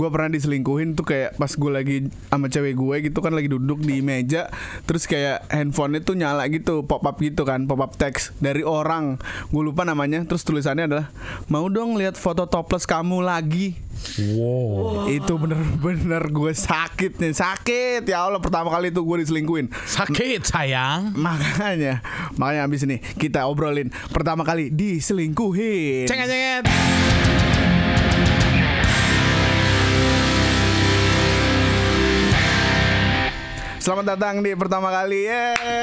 [0.00, 1.96] gue pernah diselingkuhin tuh kayak pas gue lagi
[2.32, 4.48] sama cewek gue gitu kan lagi duduk di meja
[4.88, 9.20] terus kayak handphonenya tuh nyala gitu pop up gitu kan pop up text dari orang.
[9.52, 11.06] Gue lupa namanya terus tulisannya adalah
[11.52, 13.76] mau dong lihat foto topless kamu lagi.
[14.16, 15.12] Wow.
[15.12, 18.08] itu bener-bener gue sakit nih sakit.
[18.08, 19.68] Ya Allah pertama kali itu gue diselingkuhin.
[19.84, 21.12] Sakit sayang.
[21.12, 22.00] makanya
[22.40, 26.08] makanya abis ini kita obrolin pertama kali diselingkuhin.
[26.08, 26.64] Cenget
[33.80, 35.80] Selamat datang di pertama kali Yeay.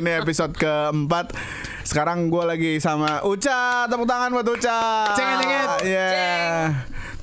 [0.00, 1.36] Ini episode keempat
[1.84, 5.84] Sekarang gue lagi sama Uca Tepuk tangan buat Uca Cengit-cengit.
[5.84, 6.08] Iya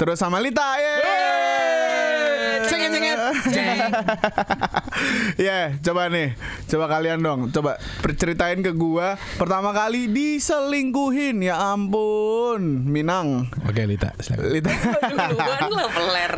[0.01, 0.97] Terus sama Lita Yeay.
[2.63, 3.17] Cengit-cengit.
[3.47, 3.79] Ceng.
[5.35, 6.33] Ya, coba nih,
[6.67, 14.13] coba kalian dong, coba perceritain ke gua pertama kali diselingkuhin, ya ampun, Minang, Oke Lita,
[14.17, 14.45] silakan.
[14.51, 14.71] Lita.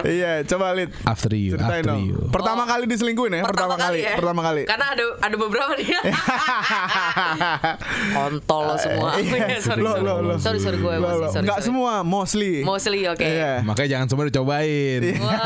[0.04, 2.04] Iya, coba Lit, After you, ceritain after dong.
[2.06, 2.18] you.
[2.30, 4.16] Pertama kali diselingkuhin ya, pertama, kali, ya?
[4.16, 4.62] pertama kali.
[4.64, 5.88] Karena ada ada beberapa nih.
[8.16, 9.10] Kontol lo semua.
[9.18, 10.04] Iya, sorry, lo, sorry.
[10.04, 10.36] lo, lo.
[10.38, 11.20] sorry, sorry gue Lo, emosi.
[11.20, 11.28] lo.
[11.30, 11.68] Sorry, Nggak sorry.
[11.68, 12.54] semua, mostly.
[12.64, 13.24] Mostly oke.
[13.56, 13.62] Iya.
[13.64, 15.02] Makanya jangan semua dicobain.
[15.16, 15.44] Wah,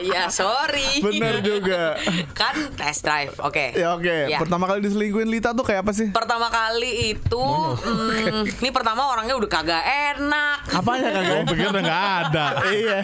[0.06, 1.00] ya sorry.
[1.00, 1.96] Bener juga.
[2.32, 3.74] kan test drive, oke.
[3.74, 4.38] Ya oke, Ya.
[4.38, 6.08] pertama kali diselingkuhin Lita tuh kayak apa sih?
[6.10, 9.84] Pertama kali itu, hmm, ini pertama orangnya udah kagak
[10.16, 10.58] enak.
[10.70, 11.38] Apanya kagak?
[11.46, 12.46] pikir udah nggak ada.
[12.74, 12.98] iya.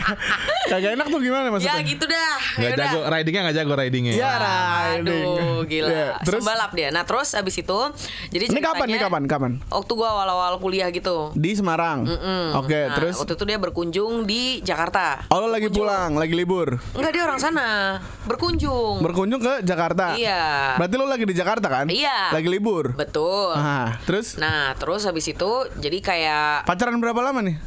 [0.67, 1.83] Kagak enak tuh gimana Ya maksudnya?
[1.83, 2.35] gitu dah.
[2.57, 2.87] Nggak Yaudah.
[2.87, 4.13] jago, ridingnya nggak jago ridingnya.
[4.13, 5.27] Iya, riding.
[5.27, 5.89] Aduh, gila.
[5.89, 6.41] Iya, terus?
[6.41, 6.89] Sembalap dia.
[6.91, 7.79] Nah, terus abis itu,
[8.29, 9.23] jadi Ini kapan nih ceritanya- kapan?
[9.27, 9.53] Kapan?
[9.69, 11.31] Waktu gua awal-awal kuliah gitu.
[11.33, 12.07] Di Semarang.
[12.07, 12.49] Mm.
[12.57, 15.27] Oke, Nah, terus waktu itu dia berkunjung di Jakarta.
[15.35, 19.03] Oh lo lagi pulang, lagi libur Enggak dia orang sana, berkunjung.
[19.03, 20.79] Berkunjung ke Jakarta Iya.
[20.79, 21.91] Berarti lo lagi di Jakarta kan?
[21.91, 22.31] Iya.
[22.31, 23.51] Lagi libur Betul.
[23.59, 25.51] Ah, Terus Nah, terus habis itu
[25.83, 27.59] jadi kayak pacaran berapa lama nih?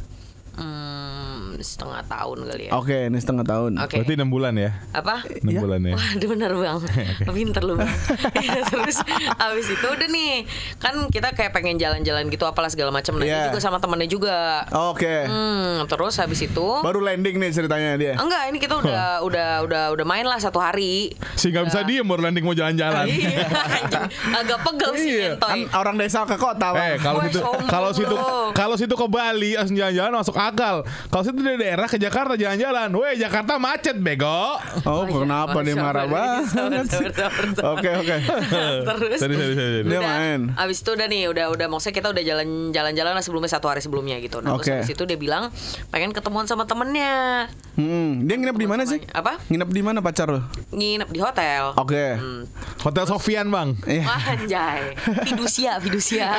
[0.56, 1.19] hmm,
[1.60, 2.72] setengah tahun kali ya.
[2.74, 3.96] Oke, ini setengah tahun Oke.
[3.98, 4.70] Berarti 6 bulan ya?
[4.90, 5.22] Apa?
[5.22, 5.60] 6 Iya.
[5.60, 5.94] bulan ya.
[5.94, 6.78] Waduh bener bang
[7.36, 7.92] Pinter lu bang
[8.70, 8.96] Terus
[9.36, 10.34] abis itu udah nih
[10.76, 14.64] Kan kita kayak pengen jalan-jalan gitu Apalah segala macam Nah dia juga sama temennya juga
[14.90, 19.50] Oke Hmm, terus habis itu Baru landing nih ceritanya dia enggak ini kita udah udah
[19.62, 21.12] udah udah main lah satu hari.
[21.34, 23.06] Sih nggak bisa diem baru landing mau jalan-jalan.
[23.06, 23.46] Iya,
[24.34, 25.30] agak pegel sih Iya.
[25.36, 26.98] Kan orang desa ke kota Eh Bang.
[27.00, 28.16] kalau Wah, situ kalau situ
[28.52, 30.82] kalau situ ke Bali jalan-jalan masuk akal.
[31.08, 34.58] Kalau situ dari daerah ke Jakarta jalan-jalan, weh Jakarta macet bego.
[34.86, 35.12] Oh, iya.
[35.26, 36.86] kenapa Oh, dia marah banget.
[37.60, 38.16] Oke, oke
[38.86, 39.78] Terus Sorry, sorry, sorry.
[39.82, 40.40] Dia main.
[40.54, 43.82] Abis itu udah nih, udah udah maksudnya kita udah jalan jalan-jalan lah sebelumnya satu hari
[43.82, 44.38] sebelumnya gitu.
[44.38, 44.70] Nah, Oke.
[44.70, 45.50] terus abis itu dia bilang
[45.90, 47.50] pengen ketemuan sama temennya.
[47.74, 49.00] Hmm, dia nginep di mana sih?
[49.10, 49.40] Apa?
[49.50, 50.40] Nginep di mana pacar lo?
[50.70, 51.74] Nginep di hotel.
[51.74, 52.06] Oke.
[52.14, 52.42] Hmm.
[52.80, 53.76] Hotel Sofian bang.
[53.84, 54.04] Iya.
[54.08, 54.80] Wah, anjay.
[55.28, 56.32] Fidusia, fidusia.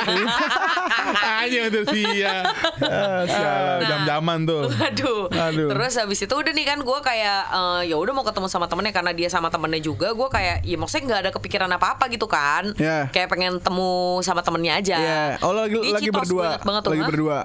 [1.38, 2.42] Aja itu dia.
[2.82, 3.78] Ah, sialan.
[3.86, 4.62] Jam-jaman tuh.
[4.66, 5.30] Waduh.
[5.30, 5.68] Aduh.
[5.70, 8.90] Terus habis itu udah nih kan gue kayak eh, ya udah mau ketemu sama temennya
[8.90, 12.26] karena dia sama temennya juga gue kayak ya maksudnya nggak ada kepikiran apa apa gitu
[12.26, 12.74] kan.
[12.74, 13.06] Iya.
[13.14, 14.98] Kayak pengen temu sama temennya aja.
[14.98, 15.22] Iya.
[15.46, 16.58] Oh, lagi lagi berdua.
[16.58, 17.08] banget tuh, lagi hah?
[17.08, 17.38] berdua.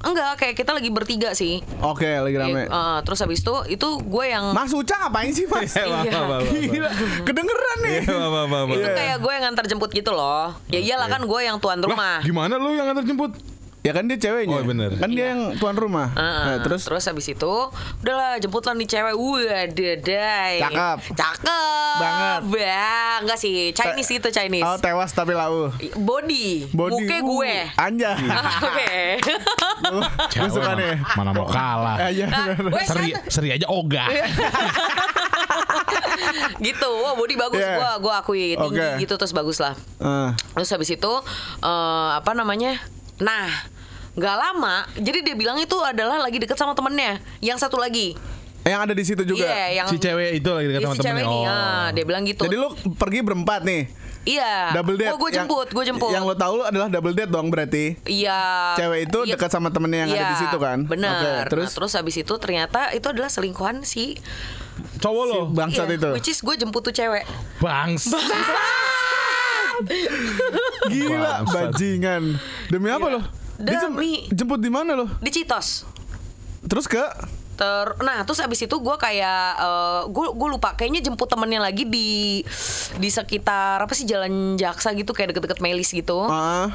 [0.00, 1.60] Enggak, kayak kita lagi bertiga sih.
[1.84, 2.66] Oke, lagi rame.
[2.66, 5.74] Eh, terus habis itu itu gue yang Mas Uca ngapain sih, Mas?
[5.76, 6.42] Maaf, maaf.
[6.48, 6.90] Gila,
[7.26, 7.98] kedengeran nih.
[8.06, 10.54] Iya, itu kayak gue yang nganter jemput gitu loh.
[10.72, 12.20] Ya iyalah kan gue yang tuan rumah.
[12.20, 13.34] Lah, gimana lu yang antar jemput?
[13.80, 14.60] Ya kan dia ceweknya.
[14.60, 14.92] Oh, bener.
[15.00, 16.12] Kan dia yang tuan rumah.
[16.12, 16.44] Heeh.
[16.52, 17.54] Nah, terus terus habis itu
[18.04, 19.14] udahlah jemput lah nih cewek.
[19.16, 20.60] Wah, dedai.
[20.60, 20.98] Cakep.
[21.16, 21.96] Cakep.
[21.96, 22.40] Banget.
[22.52, 24.68] Bang, enggak sih, Chinese itu Chinese.
[24.68, 25.72] Oh, tewas tapi lau.
[25.96, 26.92] Body, Body.
[26.92, 27.54] muka uh, gue.
[27.80, 28.16] Anjay.
[28.68, 28.92] Oke.
[30.40, 30.96] Gue suka mana, nih.
[31.16, 31.96] mana mau kalah.
[32.12, 32.24] Aja.
[32.28, 34.06] Nah, gue Seri, seri aja ogah.
[36.68, 36.90] gitu.
[37.00, 37.76] Wah, body bagus Yeah.
[37.76, 39.02] gua gua akui tinggi Oke.
[39.04, 39.74] gitu terus bagus lah.
[40.00, 40.32] Ah.
[40.56, 41.12] Terus habis itu
[41.60, 42.80] eh, apa namanya?
[43.20, 43.46] Nah,
[44.12, 44.74] nggak lama.
[44.96, 47.20] Jadi dia bilang itu adalah lagi deket sama temennya.
[47.38, 48.16] Yang satu lagi.
[48.60, 49.40] yang ada di situ juga.
[49.40, 51.40] Iya, yang Si cewek itu lagi dekat Iya, sama si cewek temennya.
[51.40, 51.48] ini.
[51.48, 51.64] Oh.
[51.72, 52.42] ah, dia bilang gitu.
[52.44, 53.82] Jadi lu pergi berempat nih.
[54.22, 54.76] iya.
[54.76, 55.10] Double date.
[55.10, 56.12] Oh, gue Yang- jemput, gue jemput.
[56.12, 57.96] Yang lo tahu lu adalah double date dong berarti.
[58.04, 58.76] Iya.
[58.76, 59.32] Cewek itu Iya.
[59.32, 60.84] dekat sama temennya yang ada di situ kan?
[60.84, 61.08] Benar.
[61.08, 61.66] Oke, terus?
[61.66, 64.20] Nah, terus habis itu ternyata itu adalah selingkuhan si
[64.96, 65.40] Cowok lo.
[65.50, 66.10] Bangsat iya, itu.
[66.12, 67.24] Which is gue jemput tuh cewek.
[67.58, 68.12] Bangs.
[70.92, 71.72] Gila, Bangsat.
[71.72, 72.22] bajingan.
[72.68, 73.20] Demi apa lo?
[73.56, 75.06] Dia jem- Demi- jemput di mana lo?
[75.18, 75.84] Di Citos.
[76.62, 77.00] Terus ke
[77.54, 79.60] Ter nah terus abis itu gue kayak
[80.08, 82.40] gue gue lupa kayaknya jemput temennya lagi di
[82.96, 86.24] di sekitar apa sih jalan jaksa gitu kayak deket-deket Melis gitu.
[86.24, 86.72] Ah.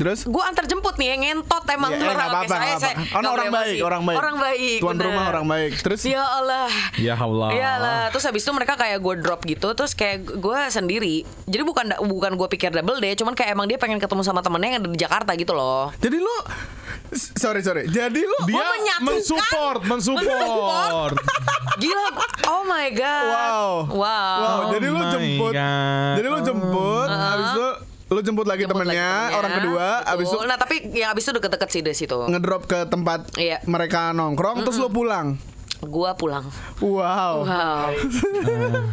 [0.00, 0.24] Terus?
[0.24, 2.94] Gue antar jemput nih yang ngentot emang Ya, eh, tuh orang apa-apa, saya, nggak saya.
[2.96, 3.84] Oh, nggak orang baik, emosi.
[3.84, 4.16] orang baik.
[4.16, 5.06] orang baik Tuan bener.
[5.06, 5.72] rumah orang baik.
[5.78, 6.00] Terus?
[6.02, 7.48] ya Allah Ya Allah.
[7.52, 11.16] Iya lah, terus habis itu mereka kayak gue drop gitu, terus kayak gue sendiri.
[11.44, 14.68] Jadi bukan bukan gue pikir double date, cuman kayak emang dia pengen ketemu sama temennya
[14.70, 15.92] yang ada di Jakarta gitu loh.
[15.98, 16.36] Jadi lu
[17.10, 17.84] Sorry sorry.
[17.84, 19.02] Jadi lu Dia menyatukan.
[19.04, 21.12] mensupport, mensupport.
[21.82, 22.06] Gila.
[22.46, 23.26] Oh my god.
[23.26, 23.66] Wow.
[23.90, 24.38] Wow.
[24.38, 25.52] Wow, jadi lu Oh jemput.
[25.52, 26.14] God.
[26.14, 27.68] Jadi lu jemput, habis itu
[28.10, 29.38] lu jemput lagi Jemput lagi temennya, temennya.
[29.38, 30.44] orang kedua, habis itu Betul.
[30.44, 32.18] Nah tapi yang abis itu deket-deket sih dari situ.
[32.26, 33.62] ngedrop ke tempat Iya.
[33.64, 35.38] mereka nongkrong, terus lu pulang.
[35.80, 36.44] Gua pulang.
[36.78, 37.42] Wow.
[37.42, 37.88] Wow.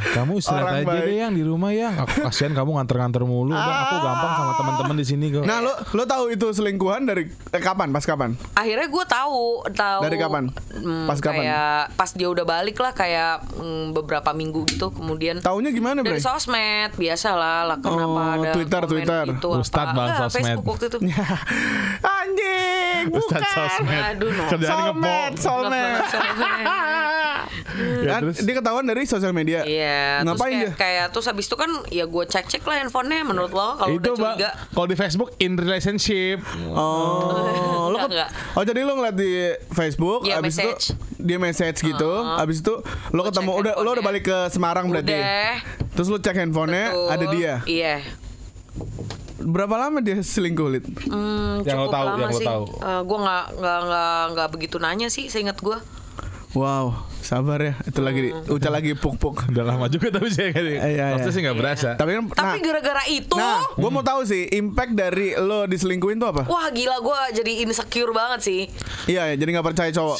[0.09, 1.03] Kamu Orang istirahat aja baik.
[1.03, 1.91] deh yang di rumah ya.
[1.97, 3.51] Aku kasihan kamu nganter-nganter mulu.
[3.51, 5.43] Udah, aku gampang sama teman-teman di sini kok.
[5.43, 7.91] Nah, lu lu tahu itu selingkuhan dari eh, kapan?
[7.91, 8.39] Pas kapan?
[8.53, 9.39] Akhirnya gue tahu,
[9.69, 9.99] tahu.
[9.99, 10.43] Dari kapan?
[10.73, 11.43] Hmm, Pas kapan?
[11.43, 14.87] Kayak pas dia udah balik lah, kayak hmm, beberapa minggu gitu.
[14.89, 16.15] Kemudian Taunya gimana, Bre?
[16.15, 17.75] dari sosmed, biasa lah.
[17.77, 19.23] kenapa Oh, ada Twitter, Twitter.
[19.33, 19.93] Gitu, Ustadz apa.
[19.93, 20.39] bang Enggak, sosmed.
[20.39, 20.97] Facebook waktu itu.
[23.09, 23.41] Bukan.
[23.43, 24.03] sosmed.
[24.11, 24.43] Aduh, no.
[24.47, 26.01] Kerjaan Soulmate.
[27.77, 28.41] Ya, Kan terus?
[28.41, 29.61] dia ketahuan dari sosial media.
[29.61, 30.71] Iya, terus Ngapain kayak, dia?
[30.75, 34.33] kayak terus habis itu kan ya gue cek-cek lah handphonenya menurut lo kalau itu udah
[34.33, 34.49] curiga.
[34.71, 36.41] kalau di Facebook in relationship.
[36.67, 39.33] Oh, lo Enggak, oh jadi lo ngeliat di
[39.69, 40.83] Facebook, Iya, abis message.
[40.89, 42.73] itu dia message gitu, abis itu
[43.11, 45.13] lo Gua ketemu cek udah lo udah balik ke Semarang berarti.
[45.13, 45.53] Udah.
[45.93, 47.07] Terus lo cek handphonenya Betul.
[47.11, 47.53] ada dia.
[47.67, 47.95] Iya.
[49.47, 50.85] Berapa lama dia selingkuh Lid?
[51.07, 52.63] Hmm, Yang lo tahu, lama yang lo tahu.
[53.01, 55.79] gue nggak nggak nggak nggak begitu nanya sih, seingat gue.
[56.49, 57.73] Wow, sabar ya.
[57.81, 58.49] Itu lagi Hmm.
[58.49, 59.45] Uca lagi puk-puk.
[59.47, 61.05] Udah lama juga tapi saya nggak Iya, iya.
[61.13, 61.89] Maksudnya sih nggak berasa.
[61.93, 66.27] Tapi kan Tapi gara-gara itu, Nah, gue mau tahu sih impact dari lo diselingkuhin tuh
[66.29, 66.43] apa?
[66.45, 68.61] wah gila gue jadi insecure banget sih.
[69.05, 70.17] Iya, ya, jadi nggak percaya cowok.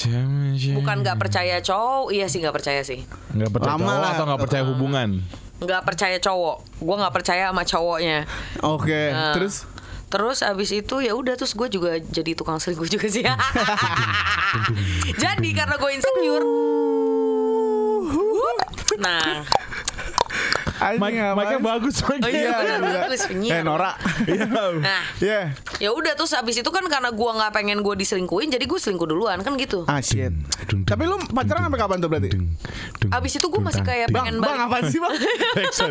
[0.74, 3.04] Bukan nggak percaya cowok, iya sih nggak percaya sih.
[3.30, 4.10] Nggak percaya Lama cowok lah.
[4.10, 5.10] atau nggak percaya hubungan?
[5.58, 8.30] Nggak percaya cowok, gue nggak percaya sama cowoknya.
[8.62, 9.66] Oke, Nah, terus
[10.08, 13.28] Terus abis itu ya udah terus gue juga jadi tukang selingkuh juga sih.
[15.24, 16.46] jadi karena gue insecure.
[18.98, 19.46] Nah,
[20.78, 21.58] Mike, sih?
[21.60, 22.22] bagus Mike.
[22.22, 22.52] Oh, iya.
[22.58, 22.76] Iya,
[23.34, 23.56] iya.
[23.60, 23.94] Eh, Nora.
[24.78, 25.42] nah Iya.
[25.82, 29.10] ya udah terus abis itu kan karena gue nggak pengen gue diselingkuhin, jadi gue selingkuh
[29.10, 29.86] duluan kan gitu.
[29.86, 30.34] Ah shit.
[30.86, 32.30] Tapi lu pacaran sampai kapan tuh berarti?
[33.10, 34.68] Abis itu gue masih kayak Bang, pengen bang balik.
[34.70, 35.14] apaan sih bang?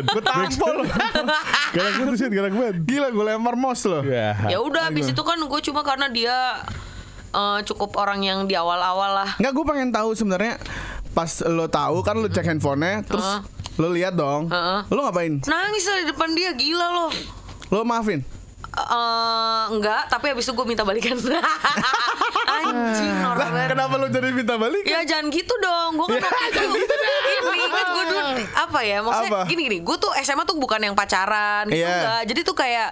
[0.07, 2.75] Gue tampol banget sih, galak banget.
[2.87, 4.01] Gila gue lempar mos lo.
[4.07, 4.35] Ya.
[4.47, 6.35] Ya udah abis itu kan gue cuma karena dia
[7.31, 9.29] eh, cukup orang yang di awal-awal lah.
[9.37, 10.55] Nggak gue pengen tahu sebenarnya
[11.11, 13.41] pas lo tahu kan lo cek handphonenya terus Heeh.
[13.77, 14.47] Lo lihat dong.
[14.47, 14.79] Heeh.
[14.87, 15.37] Lo ngapain?
[15.43, 17.11] Nangis lah di depan dia gila loh.
[17.69, 18.21] Lo maafin?
[18.69, 21.17] Eh, enggak, tapi abis itu gue minta balikan.
[22.47, 23.73] Anjing, banget.
[23.73, 24.81] kenapa lo jadi minta balik?
[24.81, 26.95] Ya jangan gitu dong, gue kan waktu itu
[27.47, 28.21] ini kan gue dulu
[28.53, 29.41] apa ya maksudnya Apa?
[29.45, 31.89] gini gini, gue tuh SMA tuh bukan yang pacaran gitu Iya.
[31.91, 32.89] enggak, jadi tuh kayak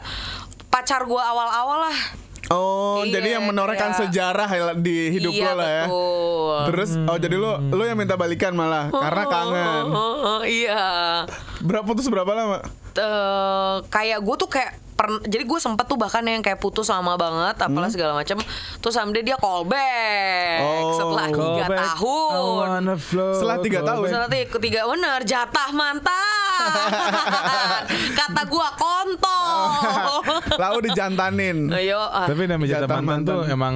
[0.67, 1.97] pacar gue awal-awal lah.
[2.47, 4.47] Oh, Iya, jadi yang menorehkan kayak- sejarah
[4.77, 5.85] di hidup iya, lo lah ya.
[5.85, 6.57] betul.
[6.69, 9.85] Terus oh jadi lo lo yang minta balikan malah karena kangen.
[9.89, 10.85] Oh, iya.
[11.59, 12.61] Berapa putus berapa lama?
[12.93, 17.13] Eh, kayak gue tuh kayak pern- jadi gue sempet tuh bahkan yang kayak putus sama
[17.13, 18.39] banget apalah segala macam
[18.77, 20.95] terus sama dia dia call back Oh.
[20.95, 22.67] setelah tiga tahun
[23.35, 24.05] Setelah tiga tahun?
[24.07, 26.71] setelah tiga, bener jatah mantan
[28.17, 30.23] kata gue kontol
[30.61, 31.57] Lalu dijantanin.
[31.69, 32.25] ayo ah.
[32.25, 33.53] Tapi namanya jatah Jatah mantan tuh mantan.
[33.53, 33.75] emang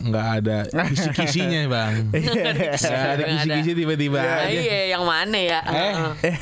[0.00, 1.92] nggak ada kisi-kisinya bang.
[2.08, 2.80] Nggak
[3.10, 4.48] ada kisi-kisi tiba-tiba Ah, aja.
[4.50, 5.92] iya yang mana ya Eh.
[6.24, 6.36] Eh.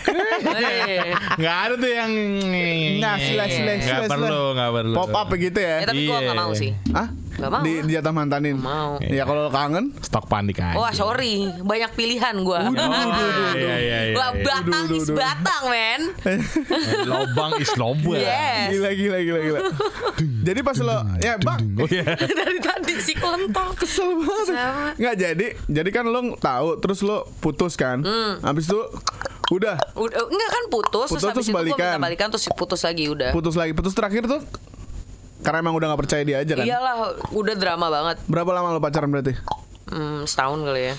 [1.39, 2.11] Nggak ada tuh yang
[2.99, 4.95] Nah, sila, sila, nggak perlu, nggak perlu.
[4.95, 5.87] Pop up begitu Ya, ya?
[5.87, 6.29] tapi gue Iya.
[6.29, 7.09] gak mau sih Hah?
[7.39, 8.55] Mau Di, di jatah mantanin.
[8.55, 8.99] Mau.
[9.01, 10.75] Ya kalau lo kangen, Stok panik aja.
[10.75, 12.61] Wah sorry, banyak pilihan gue.
[13.55, 14.43] Iya, iya, iya, Wah iya.
[14.43, 16.01] batang is batang men.
[17.11, 18.19] Lobang is lobang.
[18.19, 18.69] Yes.
[18.71, 19.61] gila gila gila gila.
[20.19, 22.05] Jadi pas lo ya bang Oh iya.
[22.15, 23.71] Dari tadi si kontol.
[23.75, 24.47] kesel banget.
[24.49, 24.87] Sama.
[24.97, 28.03] Nggak jadi, jadi kan lo tahu terus lo putus kan.
[28.03, 28.43] Hmm.
[28.43, 28.81] Habis itu
[29.49, 31.95] udah Udah, enggak kan putus, Putus terus habis terus itu gue balikan.
[31.95, 33.31] minta balikan terus putus lagi udah.
[33.31, 33.73] putus lagi.
[33.73, 34.43] Putus terakhir tuh
[35.43, 36.65] karena emang udah nggak percaya dia aja kan.
[36.67, 36.95] Iyalah,
[37.31, 38.17] udah drama banget.
[38.27, 39.33] Berapa lama lo pacaran berarti?
[39.89, 40.95] Hmm, setahun kali ya.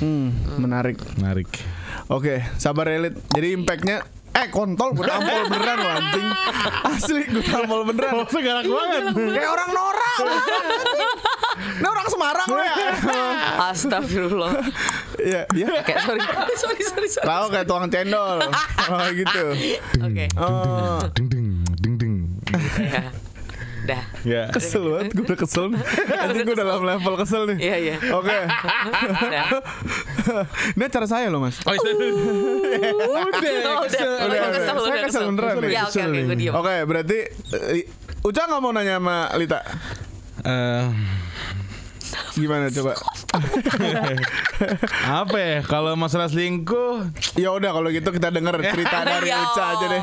[0.00, 0.98] Hmm, menarik.
[1.20, 1.50] Menarik.
[2.10, 3.14] Oke, sabar elit.
[3.34, 4.02] Jadi impactnya
[4.36, 6.28] Eh kontol gue tampol beneran lo anjing
[6.84, 9.02] Asli gue tampol beneran Maksudnya galak banget.
[9.16, 10.12] Kayak orang Nora
[11.80, 12.74] Ini orang Semarang lo ya
[13.72, 14.52] Astagfirullah.
[15.16, 16.20] Iya Iya Kayak sorry.
[16.60, 17.24] sorry, sorry, sorry.
[17.24, 18.38] Tahu kayak tukang cendol
[18.92, 19.44] Oh gitu
[20.04, 20.24] Oke.
[20.36, 21.48] Oh Ding ding
[21.80, 22.14] ding ding.
[23.86, 23.94] Ya.
[23.94, 24.02] Dah.
[24.26, 24.42] Ya.
[24.50, 25.78] Kesel banget Gue udah kesel nih
[26.18, 27.94] Anjing gue dalam level kesel nih Iya, iya.
[28.10, 28.34] Oke.
[30.74, 31.92] Ini acara saya loh mas Oh, iya.
[33.06, 33.30] Udah,
[33.86, 35.70] kesel, udah, udah, kesel, Saya kesel beneran nih.
[35.70, 36.22] Ya, oke, oke, nih.
[36.24, 36.52] gue diam.
[36.54, 37.18] Oke berarti
[37.72, 37.84] eh,
[38.20, 39.60] Uca nggak mau nanya sama Lita
[40.42, 40.84] Eh,
[42.32, 42.92] Gimana coba
[45.20, 45.58] apa ya?
[45.62, 50.02] Kalau masalah selingkuh, Ya udah kalau gitu kita denger cerita dari Ya, Uca aja deh.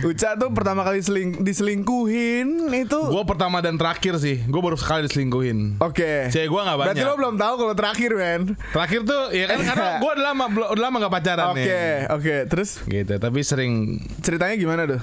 [0.00, 3.00] Uca tuh pertama kali seling diselingkuhin itu.
[3.04, 4.42] Gue pertama dan terakhir sih.
[4.42, 5.78] Gue baru sekali diselingkuhin.
[5.78, 6.28] Oke.
[6.28, 7.06] Cewek gue nggak Berarti banyak.
[7.06, 8.42] lo belum tahu kalau terakhir, men.
[8.68, 11.74] Terakhir tuh ya kan karena gue udah lama udah lama gak pacaran Oke, nih.
[12.08, 12.34] oke.
[12.46, 13.72] Terus Gitu, tapi sering.
[14.18, 15.02] ceritanya gimana tuh?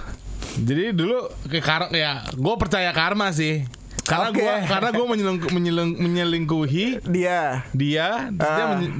[0.55, 3.67] Jadi dulu ke kar ya, gue percaya karma sih.
[4.01, 4.37] Karena Oke.
[4.37, 5.49] gue karena gue menyelingkuhi,
[5.97, 7.65] menyelingkuhi Dia.
[7.73, 8.77] dia, dia Ah.
[8.77, 8.93] menye-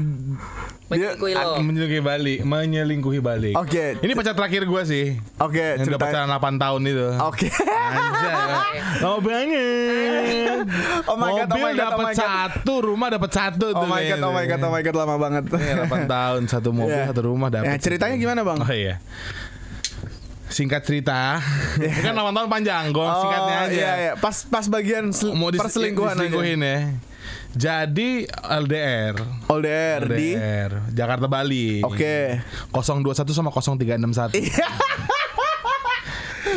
[0.86, 1.58] Menyelingkuhi lo.
[1.58, 3.54] menyelingkuhi balik, menyelingkuhi balik.
[3.56, 3.98] Oke.
[3.98, 5.18] Ini pacar terakhir gue sih.
[5.38, 6.30] Oke, Yang udah pacaran.
[6.30, 7.08] 8 tahun itu.
[7.20, 7.50] Oke.
[7.50, 8.34] Anjay.
[9.02, 10.66] Lama banget.
[11.06, 12.18] Oh my God, oh Mobil my God, oh dapat God.
[12.18, 15.44] satu, rumah dapat satu Oh my god, oh my god, oh my god, lama banget.
[15.52, 17.06] Iya, 8 tahun satu mobil Iya.
[17.08, 17.66] satu rumah dapat.
[17.68, 18.58] Ya, ceritanya gimana, Bang?
[18.58, 18.98] Oh iya.
[20.48, 21.42] Singkat cerita,
[21.76, 23.74] ini kan 8 tahun panjang, gue Oh, singkatnya aja.
[23.74, 24.12] Iya, iya.
[24.16, 26.78] Pas pas bagian sel- Mau perselingkuhan diselingkuhin ya.
[27.56, 29.16] Jadi LDR.
[29.16, 29.56] aja.
[29.56, 31.80] LDR di LDR Jakarta Bali.
[31.88, 32.44] Oke.
[32.76, 34.36] 021 sama 0361.
[34.36, 34.68] Iya.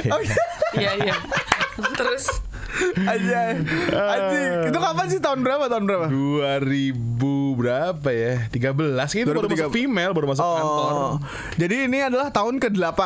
[0.19, 0.35] Oke.
[0.75, 1.17] Iya iya.
[1.95, 3.59] Terus Aja.
[3.91, 4.71] Anjing.
[4.71, 5.67] Itu kapan sih tahun berapa?
[5.67, 6.07] Tahun berapa?
[6.11, 8.35] 2000 berapa ya?
[8.55, 9.51] 13 itu baru 2013.
[9.51, 10.93] masuk female, baru masuk kantor.
[10.95, 11.15] Oh.
[11.59, 13.01] Jadi ini adalah tahun ke-8.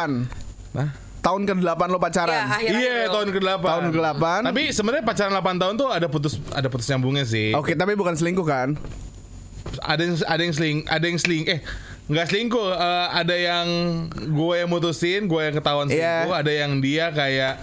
[0.76, 0.88] Nah,
[1.23, 2.43] Tahun ke-8 lo ya pacaran.
[2.50, 4.25] akhir Iya tahun ke-8 Tahun ke-8.
[4.50, 8.12] Tapi sebenarnya pacaran 8 tahun tuh ada putus ada putus nyambungnya sih Oke, tapi bukan
[8.12, 8.75] selingkuh kan?
[9.79, 11.61] Ada yang ada yang seling Ada yang seling Eh
[12.11, 13.67] nggak selingkuh eh, Ada yang
[14.29, 16.26] Gue yang mutusin Gue yang ketahuan Iya.
[16.26, 17.55] selingkuh Ada yang dia kayak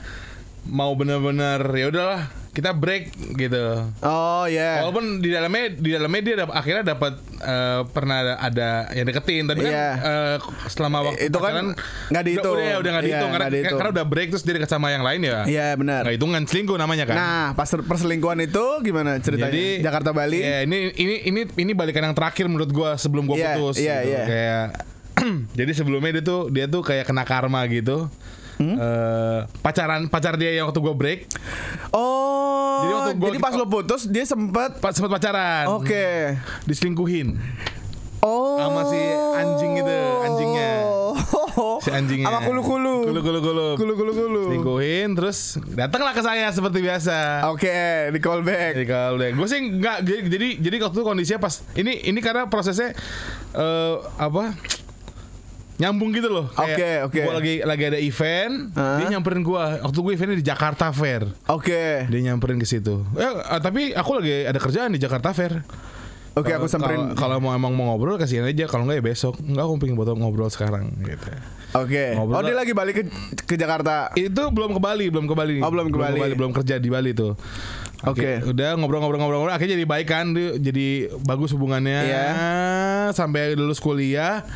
[0.63, 4.81] Mau bener-bener ya udahlah kita break gitu Oh, ya.
[4.81, 9.43] Walaupun di dalamnya di dalamnya dia dap- akhirnya dapat eh, pernah ada, ada yang deketin
[9.45, 9.89] tapi kan Iya.
[9.95, 10.35] eh,
[10.67, 11.71] selama waktu Itu kan
[12.09, 12.57] nggak dihitung.
[12.57, 13.77] Udah, udah, udah nggak Iya, dihitung karena, nggak dihitung.
[13.77, 15.39] karena udah break terus dia dekat sama yang lain ya.
[15.45, 16.01] Iya, benar.
[16.03, 17.15] Nggak hitungan selingkuh namanya kan.
[17.15, 19.47] Nah, pas perselingkuhan itu gimana ceritanya?
[19.47, 20.39] Jadi Jakarta Bali.
[20.39, 23.75] Ya, ini ini ini ini balikan yang terakhir menurut gua sebelum gua Iya, putus.
[23.77, 24.09] iya, gitu.
[24.09, 24.23] iya.
[24.25, 24.65] Kayak
[25.59, 28.09] jadi sebelumnya dia tuh dia tuh kayak kena karma gitu.
[28.59, 28.75] Hmm?
[28.75, 31.31] Eh, pacaran pacar dia yang waktu gua break
[31.89, 32.79] Oh.
[32.79, 35.71] Jadi Jadi, waktu gua- pas lo putus dia sempet pas sempat pacaran.
[35.73, 36.35] Oke.
[36.63, 37.39] Diselingkuhin
[38.19, 38.59] Oh.
[38.59, 38.99] sama si
[39.33, 40.71] anjing itu, anjingnya.
[41.79, 42.27] Si anjingnya.
[42.27, 43.07] Sama kulu-kulu.
[43.07, 43.67] Kulu-kulu-kulu.
[43.75, 44.41] Kulu-kulu-kulu.
[44.47, 47.47] Selingkuhin terus datanglah ke saya seperti biasa.
[47.47, 47.71] Oke,
[48.11, 48.75] di callback.
[48.75, 52.47] Jadi kalau gue sih nggak jadi jadi jadi waktu itu kondisinya pas ini ini karena
[52.47, 52.91] prosesnya
[53.51, 54.55] eh apa
[55.79, 56.51] nyambung gitu loh.
[56.53, 57.19] Oke, oke.
[57.23, 58.99] Gue lagi lagi ada event, Hah?
[58.99, 59.63] dia nyamperin gue.
[59.79, 62.03] Waktu gue eventnya di Jakarta Fair, Oke.
[62.05, 62.99] dia nyamperin ke situ.
[63.15, 65.63] Eh, eh, tapi aku lagi ada kerjaan di Jakarta Fair.
[66.37, 67.01] Oke, aku Kalau- samperin.
[67.15, 68.67] Kalau mau emang mau ngobrol kasihan aja.
[68.67, 69.41] Kalau nggak ya besok.
[69.41, 71.31] Enggak aku pengen buat ngobrol sekarang gitu.
[71.75, 72.15] Oke.
[72.15, 73.03] Ngobrol Oh, dia lagi balik ke
[73.43, 74.13] ke Jakarta.
[74.13, 75.57] Itu belum ke Bali, belum ke Bali.
[75.59, 76.19] Oh, belum ke Bali.
[76.37, 77.33] belum kerja di Bali tuh.
[78.07, 78.39] Oke.
[78.47, 81.99] Udah ngobrol-ngobrol-ngobrol akhirnya jadi baik kan, dia jadi bagus hubungannya.
[82.07, 82.27] Iya.
[83.11, 84.47] Sampai lulus kuliah.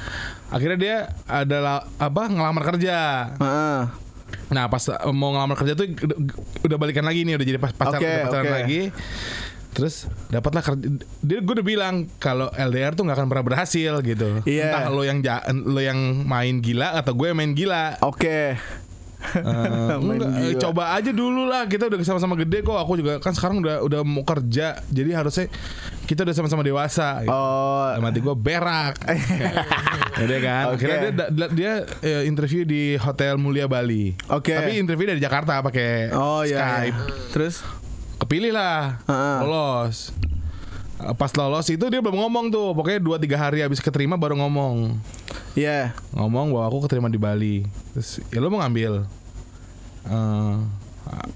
[0.54, 2.98] Akhirnya dia adalah apa ngelamar kerja.
[3.36, 3.80] Heeh.
[4.54, 5.90] Nah, pas mau ngelamar kerja tuh
[6.62, 8.54] udah, balikan lagi nih, udah jadi pas pacar Oke, udah pacaran oke.
[8.54, 8.82] lagi.
[9.74, 10.86] Terus dapatlah kerja.
[11.26, 14.46] Dia gue udah bilang kalau LDR tuh nggak akan pernah berhasil gitu.
[14.46, 14.70] Iya.
[14.70, 17.98] Entah lo yang ja- lo yang main gila atau gue yang main gila.
[18.06, 18.30] Oke.
[18.30, 18.54] Eh,
[20.04, 23.64] Main enggak, coba aja dulu lah kita udah sama-sama gede kok aku juga kan sekarang
[23.64, 25.48] udah udah mau kerja jadi harusnya
[26.04, 27.32] kita udah sama-sama dewasa gitu.
[27.32, 27.96] Oh.
[27.96, 28.96] Hati gue berak
[30.24, 30.86] Udah kan Oke.
[30.86, 31.74] Akhirnya dia, dia, dia,
[32.06, 34.54] eh, interview di Hotel Mulia Bali Oke.
[34.54, 36.62] Tapi interview dari Jakarta pakai Oh iya.
[36.62, 37.32] Skype iya.
[37.34, 37.56] Terus
[38.22, 39.38] Kepilih lah Heeh.
[39.50, 40.23] Lolos Eh,
[40.94, 44.96] Pas lolos itu dia belum ngomong tuh Pokoknya 2-3 hari habis keterima baru ngomong
[45.54, 45.92] ya.
[46.12, 47.56] ngomong bahwa aku keterima di Bali.
[47.92, 49.06] Terus ya lo mau ngambil?
[50.04, 50.54] Eh,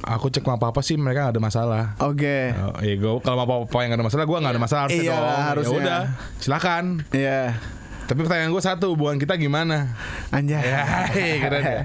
[0.03, 1.83] aku cek sama papa sih mereka gak ada masalah.
[1.99, 2.53] Oke.
[2.53, 5.03] Oh, ya gue kalau sama papa yang gak ada masalah, gue gak ada masalah harusnya
[5.03, 5.41] Iya, dong.
[5.43, 5.69] harusnya.
[5.69, 6.01] Ya udah,
[6.37, 6.83] silakan.
[7.11, 7.41] Iya.
[8.07, 9.91] Tapi pertanyaan gue satu, hubungan kita gimana?
[10.31, 10.63] Anjay.
[10.63, 10.83] Ya,
[11.43, 11.83] keren ya.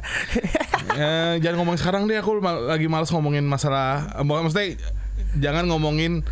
[0.94, 4.06] Eh, jangan ngomong sekarang deh, aku mal- lagi males ngomongin masalah.
[4.14, 4.78] eh, Maksudnya
[5.36, 6.22] jangan ngomongin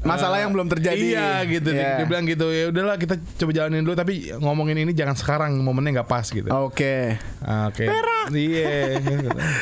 [0.00, 1.02] Masalah eh, yang belum terjadi.
[1.02, 1.68] Iya gitu.
[1.74, 1.90] Dia, Iya.
[1.98, 2.46] dia bilang gitu.
[2.46, 6.46] Ya udahlah kita coba jalanin dulu tapi ngomongin ini jangan sekarang momennya nggak pas gitu.
[6.46, 7.18] Oke.
[7.42, 7.90] Ah, Oke.
[8.30, 9.02] Iya.